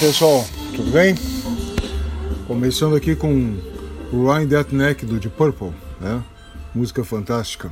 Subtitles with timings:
[0.00, 0.42] pessoal,
[0.74, 1.14] tudo bem?
[2.46, 3.58] Começando aqui com
[4.10, 6.22] Ryan That Neck do Deep Purple, né?
[6.74, 7.70] Música fantástica.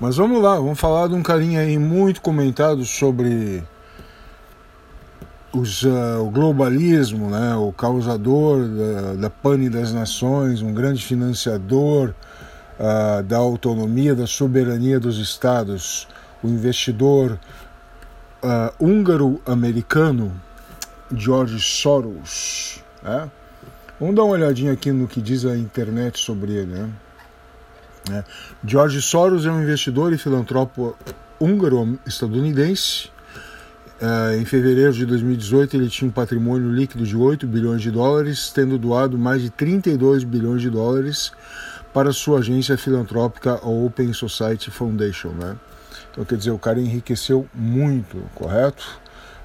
[0.00, 3.62] Mas vamos lá, vamos falar de um carinha aí muito comentado sobre
[5.52, 7.54] os, uh, o globalismo, né?
[7.54, 12.12] o causador da, da pane das nações, um grande financiador
[12.80, 16.08] uh, da autonomia, da soberania dos estados,
[16.42, 17.38] o investidor
[18.42, 20.32] uh, húngaro-americano
[21.16, 22.82] George Soros.
[23.02, 23.30] Né?
[23.98, 26.72] Vamos dar uma olhadinha aqui no que diz a internet sobre ele.
[26.72, 26.90] Né?
[28.10, 28.24] É.
[28.64, 30.96] George Soros é um investidor e filantropo
[31.40, 33.10] húngaro-estadunidense.
[34.00, 38.50] Uh, em fevereiro de 2018, ele tinha um patrimônio líquido de 8 bilhões de dólares,
[38.52, 41.30] tendo doado mais de 32 bilhões de dólares
[41.92, 45.28] para sua agência filantrópica Open Society Foundation.
[45.28, 45.56] Né?
[46.10, 49.00] Então, quer dizer, o cara enriqueceu muito, correto?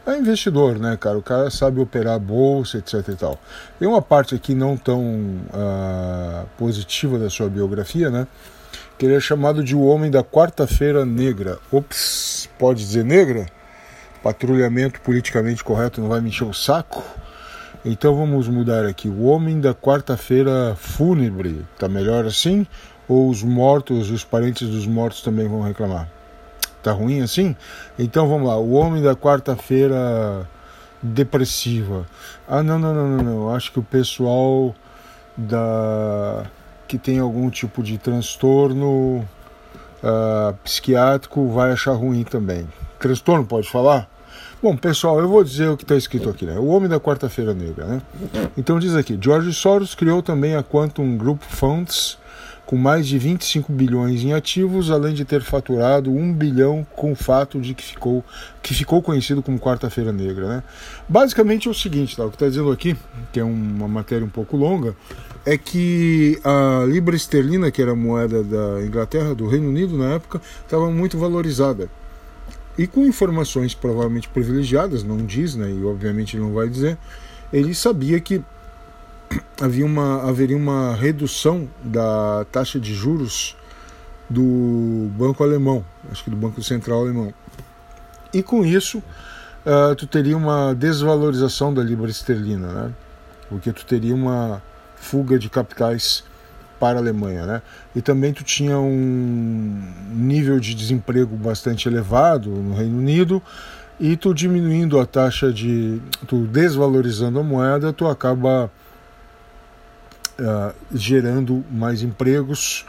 [0.07, 1.17] É investidor, né, cara?
[1.17, 3.37] O cara sabe operar bolsa, etc e tal.
[3.77, 8.25] Tem uma parte aqui não tão uh, positiva da sua biografia, né?
[8.97, 11.59] Que ele é chamado de o homem da quarta-feira negra.
[11.69, 13.47] Ops, pode dizer negra?
[14.23, 17.03] Patrulhamento politicamente correto não vai me encher o saco?
[17.83, 19.09] Então vamos mudar aqui.
[19.09, 21.65] O homem da quarta-feira fúnebre.
[21.77, 22.65] Tá melhor assim?
[23.09, 26.16] Ou os mortos, os parentes dos mortos também vão reclamar?
[26.83, 27.55] Tá ruim assim?
[27.97, 28.57] Então vamos lá.
[28.57, 30.47] O homem da quarta-feira
[31.01, 32.05] depressiva.
[32.47, 33.55] Ah, não, não, não, não, não.
[33.55, 34.75] Acho que o pessoal
[35.35, 36.45] da
[36.87, 39.19] que tem algum tipo de transtorno
[40.01, 42.67] uh, psiquiátrico vai achar ruim também.
[42.97, 44.09] Transtorno, pode falar?
[44.63, 46.57] Bom, pessoal, eu vou dizer o que está escrito aqui, né?
[46.57, 48.01] O Homem da Quarta-feira Negra, né?
[48.57, 52.17] Então diz aqui, George Soros criou também a Quantum Group Funds,
[52.67, 57.15] com mais de 25 bilhões em ativos, além de ter faturado 1 bilhão com o
[57.15, 58.23] fato de que ficou,
[58.61, 60.49] que ficou conhecido como Quarta-feira Negra.
[60.49, 60.63] Né?
[61.07, 62.25] Basicamente é o seguinte, tá?
[62.25, 62.95] o que está dizendo aqui,
[63.31, 64.93] que é uma matéria um pouco longa,
[65.45, 70.15] é que a libra esterlina, que era a moeda da Inglaterra, do Reino Unido na
[70.15, 71.89] época, estava muito valorizada.
[72.77, 76.97] E com informações provavelmente privilegiadas, não diz, né, e obviamente não vai dizer,
[77.53, 78.43] ele sabia que
[79.61, 83.55] havia uma, haveria uma redução da taxa de juros
[84.29, 87.33] do Banco Alemão, acho que do Banco Central Alemão.
[88.33, 92.93] E com isso, uh, tu teria uma desvalorização da libra esterlina, né?
[93.49, 94.61] porque tu teria uma
[94.95, 96.23] fuga de capitais
[96.79, 97.61] para a Alemanha, né?
[97.95, 103.41] E também tu tinha um nível de desemprego bastante elevado no Reino Unido
[103.99, 108.69] e tu diminuindo a taxa de, tu desvalorizando a moeda, tu acaba
[110.39, 112.85] uh, gerando mais empregos,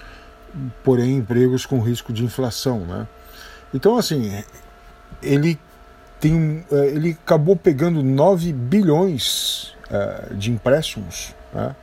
[0.82, 3.06] porém empregos com risco de inflação, né?
[3.72, 4.42] Então, assim,
[5.22, 5.59] ele
[6.20, 11.75] tem, uh, ele acabou pegando 9 bilhões uh, de empréstimos, né?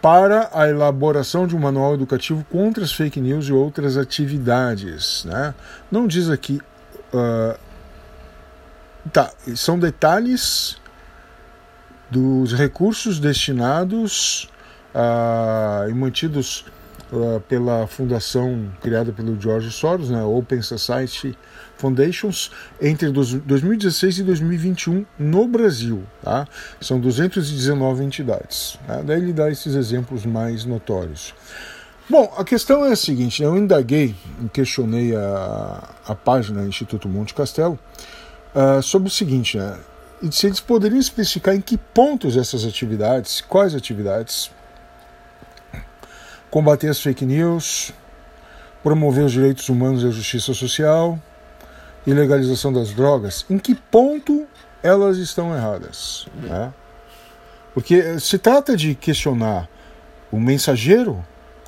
[0.02, 5.24] para a elaboração de um manual educativo contra as fake news e outras atividades.
[5.26, 5.54] Né?
[5.92, 6.60] Não diz aqui.
[7.14, 7.56] Uh,
[9.12, 10.78] tá, são detalhes
[12.10, 14.50] dos recursos destinados
[14.94, 16.66] uh, e mantidos
[17.12, 21.38] uh, pela fundação criada pelo George Soros, né, Open Society
[21.78, 26.04] Foundations, entre 2016 e 2021 no Brasil.
[26.24, 26.48] Tá?
[26.80, 28.80] São 219 entidades.
[28.88, 29.02] Tá?
[29.02, 31.34] Daí ele dá esses exemplos mais notórios.
[32.08, 34.16] Bom, a questão é a seguinte: né, eu indaguei,
[34.54, 37.80] questionei a, a página Instituto Monte Castelo
[38.56, 39.78] uh, sobre o seguinte, né?
[40.32, 44.50] se eles poderiam especificar em que pontos essas atividades, quais atividades,
[46.50, 47.94] combater as fake news,
[48.82, 51.20] promover os direitos humanos e a justiça social
[52.08, 54.48] e legalização das drogas, em que ponto
[54.82, 56.28] elas estão erradas?
[56.36, 56.74] Né?
[57.74, 59.68] Porque se trata de questionar
[60.32, 61.24] o mensageiro,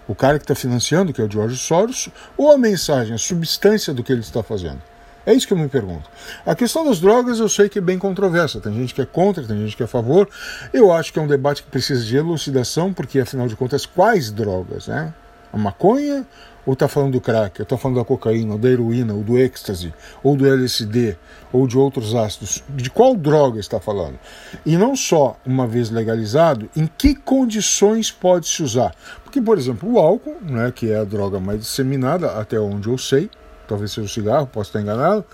[0.07, 3.94] o cara que está financiando, que é o George Soros, ou a mensagem, a substância
[3.94, 4.81] do que ele está fazendo.
[5.27, 6.09] É isso que eu me pergunto.
[6.45, 8.62] A questão das drogas eu sei que é bem controversa.
[8.62, 10.29] Tem gente que é contra, tem gente que é a favor.
[10.71, 14.31] Eu acho que é um debate que precisa de elucidação, porque afinal de contas, quais
[14.31, 14.88] drogas?
[14.88, 15.13] Né?
[15.51, 16.25] A maconha
[16.65, 17.62] ou está falando do crack?
[17.62, 19.94] Estou falando da cocaína, ou da heroína, ou do êxtase,
[20.24, 21.18] ou do LSD,
[21.51, 22.63] ou de outros ácidos.
[22.69, 24.18] De qual droga está falando?
[24.65, 28.95] E não só, uma vez legalizado, em que condições pode se usar?
[29.25, 32.97] Porque, por exemplo, o álcool, né, que é a droga mais disseminada, até onde eu
[32.97, 33.29] sei,
[33.67, 35.25] talvez seja o cigarro, posso estar enganado.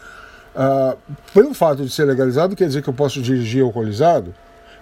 [0.56, 0.98] Uh,
[1.34, 4.34] pelo fato de ser legalizado, quer dizer que eu posso dirigir alcoolizado?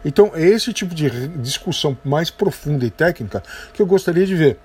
[0.03, 3.44] Então, é esse tipo de discussão mais profunda e técnica
[3.74, 4.57] que eu gostaria de ver.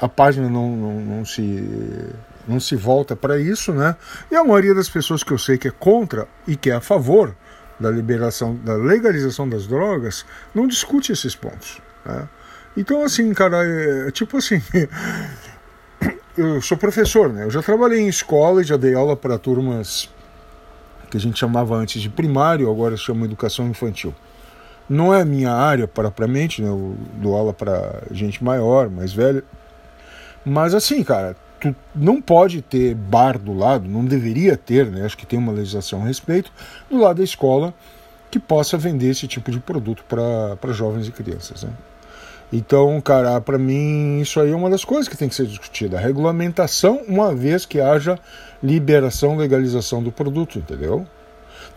[0.00, 2.10] A página não, não, não se,
[2.48, 3.94] não se volta para isso, né?
[4.30, 6.80] E a maioria das pessoas que eu sei que é contra e que é a
[6.80, 7.36] favor
[7.78, 10.24] da liberação, da legalização das drogas,
[10.54, 11.80] não discute esses pontos.
[12.04, 12.28] Né?
[12.76, 14.62] Então, assim, cara, é, tipo assim,
[16.36, 17.44] eu sou professor, né?
[17.44, 20.08] Eu já trabalhei em escola e já dei aula para turmas
[21.10, 24.14] que a gente chamava antes de primário, agora chama educação infantil.
[24.88, 26.68] Não é a minha área propriamente, né?
[26.68, 29.44] Eu dou aula para gente maior, mais velha.
[30.44, 35.04] Mas assim, cara, tu não pode ter bar do lado, não deveria ter, né?
[35.04, 36.50] Acho que tem uma legislação a respeito,
[36.90, 37.74] do lado da escola
[38.30, 41.70] que possa vender esse tipo de produto para jovens e crianças, né?
[42.52, 45.96] Então, cara, para mim isso aí é uma das coisas que tem que ser discutida.
[45.96, 48.18] A regulamentação, uma vez que haja
[48.62, 51.06] liberação, legalização do produto, entendeu?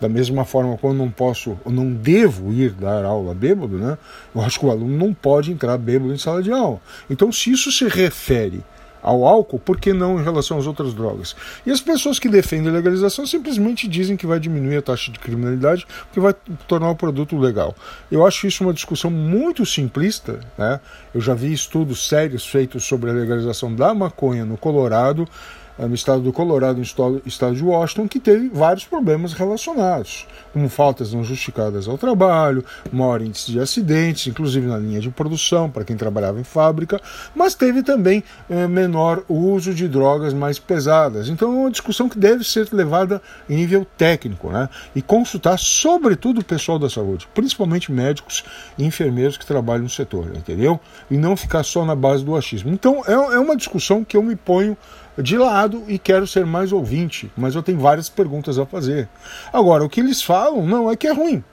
[0.02, 3.98] Da mesma forma, quando não posso, não devo ir dar aula bêbado, né?
[4.36, 6.82] Eu acho que o aluno não pode entrar bêbado em sala de aula.
[7.10, 8.62] Então, se isso se refere
[9.06, 11.36] ao álcool, por que não em relação às outras drogas?
[11.64, 15.20] E as pessoas que defendem a legalização simplesmente dizem que vai diminuir a taxa de
[15.20, 16.34] criminalidade, porque vai
[16.68, 17.76] tornar o produto legal.
[18.12, 20.40] Eu acho isso uma discussão muito simplista.
[20.58, 20.80] Né?
[21.14, 25.30] Eu já vi estudos sérios feitos sobre a legalização da maconha no Colorado
[25.78, 31.14] no estado do Colorado, no estado de Washington, que teve vários problemas relacionados, como faltas
[31.14, 35.98] não justificadas ao trabalho, maior índice de acidentes, inclusive na linha de produção, para quem
[35.98, 37.02] trabalhava em fábrica,
[37.36, 41.28] mas teve também eh, menor uso de drogas mais pesadas.
[41.28, 44.70] Então é uma discussão que deve ser levada em nível técnico, né?
[44.96, 48.44] E consultar, sobretudo, o pessoal da saúde, principalmente médicos
[48.78, 50.80] e enfermeiros que trabalham no setor, entendeu?
[51.10, 52.72] E não ficar só na base do achismo.
[52.72, 54.78] Então é, é uma discussão que eu me ponho
[55.18, 59.08] de lado e quero ser mais ouvinte, mas eu tenho várias perguntas a fazer.
[59.52, 61.44] Agora, o que eles falam, não, é que é ruim.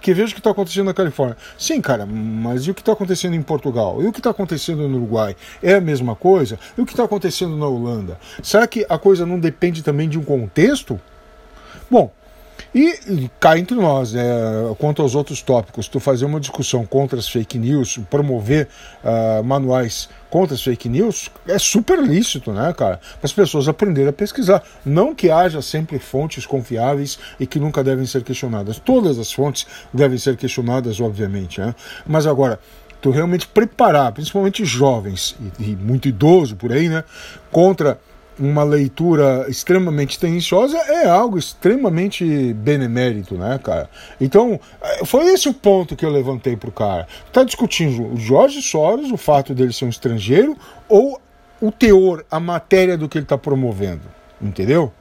[0.00, 1.36] Porque veja o que está acontecendo na Califórnia.
[1.58, 4.02] Sim, cara, mas e o que está acontecendo em Portugal?
[4.02, 5.36] E o que está acontecendo no Uruguai?
[5.62, 6.58] É a mesma coisa?
[6.76, 8.18] E o que está acontecendo na Holanda?
[8.42, 10.98] Será que a coisa não depende também de um contexto?
[11.90, 12.10] Bom,
[12.74, 14.22] e, cá entre nós, né,
[14.78, 18.68] quanto aos outros tópicos, tu fazer uma discussão contra as fake news, promover
[19.02, 23.00] uh, manuais contra as fake news, é super lícito, né, cara?
[23.20, 24.62] As pessoas aprenderem a pesquisar.
[24.84, 28.78] Não que haja sempre fontes confiáveis e que nunca devem ser questionadas.
[28.78, 31.74] Todas as fontes devem ser questionadas, obviamente, né?
[32.06, 32.60] Mas agora,
[33.00, 37.02] tu realmente preparar, principalmente jovens e, e muito idoso por aí, né,
[37.50, 37.98] contra
[38.38, 43.88] uma leitura extremamente tendenciosa é algo extremamente benemérito, né, cara?
[44.20, 47.06] Então, é, foi esse o ponto que eu levantei pro cara.
[47.32, 50.56] Tá discutindo o Jorge Soros, o fato dele ser um estrangeiro,
[50.88, 51.20] ou
[51.60, 54.02] o teor, a matéria do que ele está promovendo,
[54.40, 54.92] entendeu?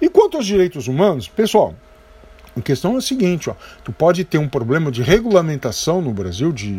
[0.00, 1.74] E quanto aos direitos humanos, pessoal,
[2.56, 6.52] a questão é a seguinte, ó, tu pode ter um problema de regulamentação no Brasil
[6.52, 6.72] de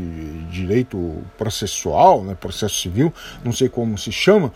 [0.50, 4.52] direito processual, né, processo civil, não sei como se chama,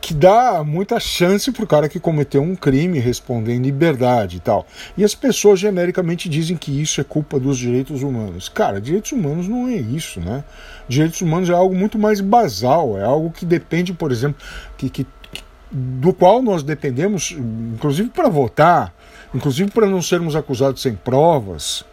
[0.00, 4.40] que dá muita chance para o cara que cometeu um crime responder em liberdade e
[4.40, 4.66] tal.
[4.96, 8.48] E as pessoas genericamente dizem que isso é culpa dos direitos humanos.
[8.48, 10.42] Cara, direitos humanos não é isso, né?
[10.88, 14.42] Direitos humanos é algo muito mais basal, é algo que depende, por exemplo,
[14.76, 15.06] que, que
[15.70, 18.92] do qual nós dependemos, inclusive para votar,
[19.34, 21.84] inclusive para não sermos acusados sem provas.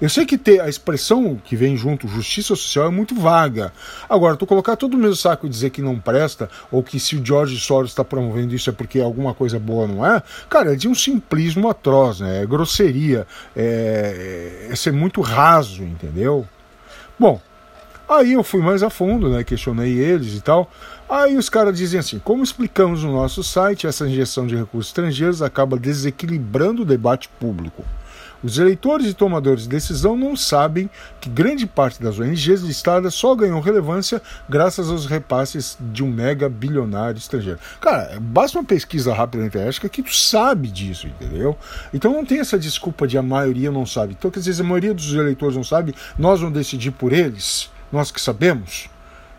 [0.00, 3.72] Eu sei que ter a expressão que vem junto, justiça social, é muito vaga.
[4.08, 7.16] Agora, tu colocar todo o mesmo saco e dizer que não presta, ou que se
[7.16, 10.76] o George Soros está promovendo isso é porque alguma coisa boa não é, cara, é
[10.76, 12.42] de um simplismo atroz, né?
[12.42, 16.46] É grosseria, é, é ser muito raso, entendeu?
[17.18, 17.40] Bom,
[18.08, 19.44] aí eu fui mais a fundo, né?
[19.44, 20.70] Questionei eles e tal.
[21.08, 25.42] Aí os caras dizem assim: como explicamos no nosso site, essa injeção de recursos estrangeiros
[25.42, 27.84] acaba desequilibrando o debate público.
[28.44, 33.34] Os eleitores e tomadores de decisão não sabem que grande parte das ONGs listadas só
[33.34, 37.58] ganhou relevância graças aos repasses de um mega bilionário estrangeiro.
[37.80, 41.56] Cara, basta uma pesquisa rápida na internet que tu sabe disso, entendeu?
[41.94, 44.14] Então não tem essa desculpa de a maioria não sabe.
[44.18, 48.10] Então, quer dizer, a maioria dos eleitores não sabe, nós vamos decidir por eles, nós
[48.10, 48.90] que sabemos.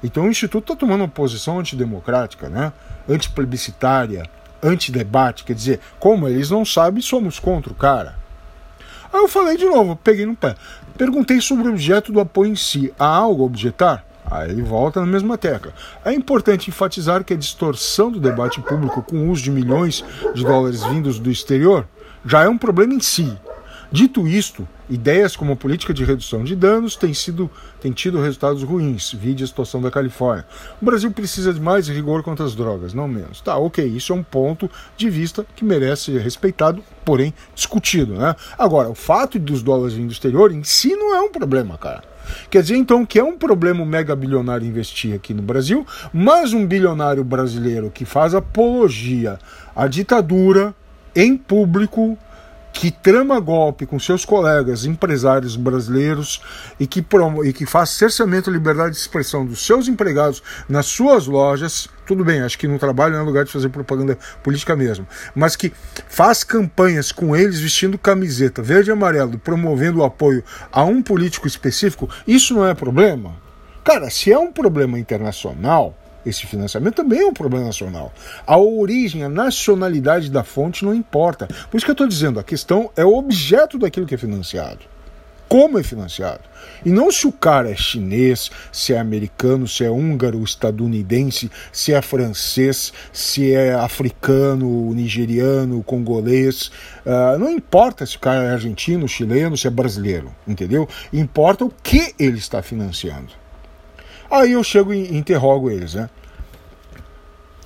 [0.03, 2.73] Então o Instituto está tomando uma posição antidemocrática, né?
[3.07, 4.27] antiplebiscitária,
[4.63, 5.43] antidebate.
[5.43, 8.24] Quer dizer, como eles não sabem, somos contra o cara.
[9.15, 10.57] Aí eu falei de novo, peguei no pé.
[10.97, 12.93] Perguntei sobre o objeto do apoio em si.
[12.99, 14.05] Há algo a objetar?
[14.29, 15.71] Aí ele volta na mesma tecla.
[16.03, 20.03] É importante enfatizar que a distorção do debate público com o uso de milhões
[20.33, 21.87] de dólares vindos do exterior
[22.25, 23.37] já é um problema em si.
[23.95, 27.49] Dito isto, ideias como a política de redução de danos têm, sido,
[27.79, 30.45] têm tido resultados ruins, vide a situação da Califórnia.
[30.81, 33.39] O Brasil precisa de mais rigor contra as drogas, não menos.
[33.39, 38.15] Tá, ok, isso é um ponto de vista que merece ser respeitado, porém discutido.
[38.15, 38.35] Né?
[38.57, 42.03] Agora, o fato dos dólares vindo do exterior em si não é um problema, cara.
[42.49, 46.51] Quer dizer, então, que é um problema o mega bilionário investir aqui no Brasil, mas
[46.51, 49.39] um bilionário brasileiro que faz apologia
[49.73, 50.75] à ditadura
[51.15, 52.17] em público
[52.75, 56.41] que trama golpe com seus colegas empresários brasileiros
[56.77, 57.03] e que,
[57.45, 62.25] e que faz cerceamento à liberdade de expressão dos seus empregados nas suas lojas, tudo
[62.25, 65.71] bem, acho que no trabalho é lugar de fazer propaganda política mesmo, mas que
[66.09, 71.47] faz campanhas com eles vestindo camiseta verde e amarelo, promovendo o apoio a um político
[71.47, 73.37] específico, isso não é problema?
[73.85, 78.11] Cara, se é um problema internacional, esse financiamento também é um problema nacional.
[78.45, 81.47] A origem, a nacionalidade da fonte não importa.
[81.69, 84.95] Por isso que eu estou dizendo, a questão é o objeto daquilo que é financiado.
[85.47, 86.41] Como é financiado?
[86.83, 91.93] E não se o cara é chinês, se é americano, se é húngaro, estadunidense, se
[91.93, 96.71] é francês, se é africano, nigeriano, congolês.
[97.05, 100.89] Uh, não importa se o cara é argentino, chileno, se é brasileiro, entendeu?
[101.13, 103.44] Importa o que ele está financiando.
[104.29, 106.09] Aí eu chego e interrogo eles, né?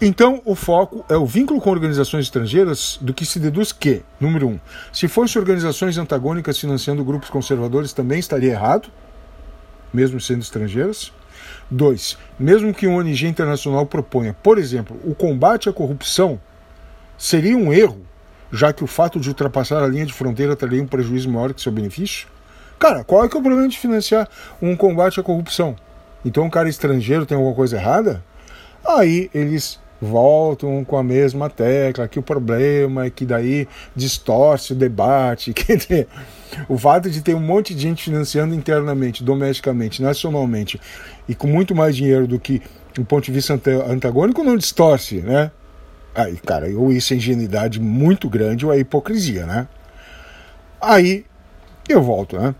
[0.01, 4.47] Então, o foco é o vínculo com organizações estrangeiras, do que se deduz que, número
[4.47, 4.59] um,
[4.93, 8.89] se fossem organizações antagônicas financiando grupos conservadores, também estaria errado,
[9.93, 11.11] mesmo sendo estrangeiras.
[11.69, 16.39] Dois, mesmo que uma ONG internacional proponha, por exemplo, o combate à corrupção,
[17.17, 18.01] seria um erro,
[18.53, 21.61] já que o fato de ultrapassar a linha de fronteira traria um prejuízo maior que
[21.61, 22.27] seu benefício?
[22.79, 24.29] Cara, qual é, que é o problema de financiar
[24.61, 25.75] um combate à corrupção?
[26.23, 28.23] Então um cara estrangeiro tem alguma coisa errada?
[28.85, 34.75] Aí eles voltam com a mesma tecla, que o problema é que daí distorce o
[34.75, 35.51] debate.
[35.53, 36.07] Quer dizer,
[36.67, 40.79] o fato de ter um monte de gente financiando internamente, domesticamente, nacionalmente,
[41.27, 42.61] e com muito mais dinheiro do que
[42.93, 45.51] do ponto de vista antagônico, não distorce, né?
[46.15, 49.67] Aí, cara, ou isso é ingenuidade muito grande ou é hipocrisia, né?
[50.81, 51.25] Aí
[51.87, 52.55] eu volto, né?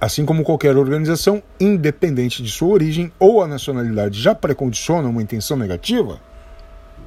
[0.00, 5.56] Assim como qualquer organização, independente de sua origem ou a nacionalidade, já precondiciona uma intenção
[5.56, 6.20] negativa?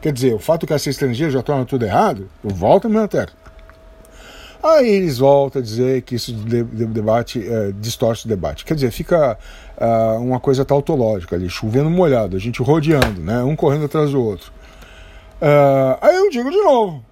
[0.02, 2.28] Quer dizer, o fato de ser estrangeiro já torna tudo errado?
[2.44, 3.30] Volta a minha terra.
[4.64, 8.64] Aí eles voltam a dizer que isso de, de, debate é, distorce o debate.
[8.64, 9.38] Quer dizer, fica
[9.78, 14.24] uh, uma coisa tautológica ali, chovendo molhado, a gente rodeando, né, um correndo atrás do
[14.24, 14.52] outro.
[15.42, 17.04] Uh, aí eu digo de novo,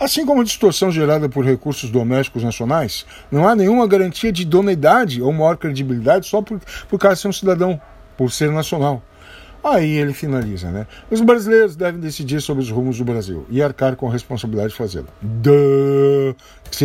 [0.00, 5.20] Assim como a distorção gerada por recursos domésticos nacionais, não há nenhuma garantia de idoneidade
[5.20, 7.80] ou maior credibilidade só por, por causa de ser um cidadão,
[8.16, 9.02] por ser nacional.
[9.62, 10.86] Aí ele finaliza, né?
[11.10, 14.76] Os brasileiros devem decidir sobre os rumos do Brasil e arcar com a responsabilidade de
[14.76, 15.08] fazê-lo.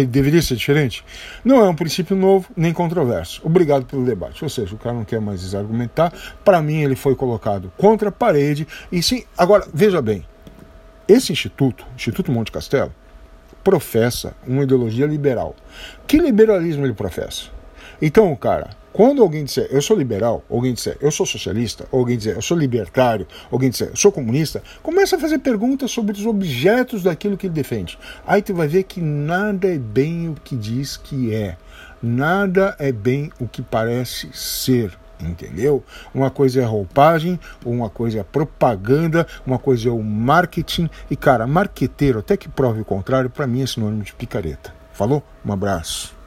[0.09, 1.05] Deveria ser diferente?
[1.45, 3.41] Não é um princípio novo nem controverso.
[3.45, 4.43] Obrigado pelo debate.
[4.43, 6.11] Ou seja, o cara não quer mais argumentar.
[6.43, 8.67] Para mim, ele foi colocado contra a parede.
[8.91, 10.25] E sim, agora, veja bem:
[11.07, 12.91] esse instituto, Instituto Monte Castelo,
[13.63, 15.55] professa uma ideologia liberal.
[16.05, 17.45] Que liberalismo ele professa?
[18.01, 22.35] Então, cara, quando alguém disser eu sou liberal, alguém disser eu sou socialista, alguém disser
[22.35, 27.01] eu sou libertário, alguém disser eu sou comunista, começa a fazer perguntas sobre os objetos
[27.01, 27.97] daquilo que ele defende.
[28.27, 31.57] Aí tu vai ver que nada é bem o que diz que é.
[32.01, 34.91] Nada é bem o que parece ser
[35.29, 35.83] entendeu?
[36.13, 40.89] Uma coisa é roupagem, uma coisa é propaganda, uma coisa é o marketing.
[41.09, 44.73] E cara, marqueteiro, até que prove o contrário, para mim é sinônimo de picareta.
[44.93, 45.23] Falou?
[45.45, 46.22] Um abraço.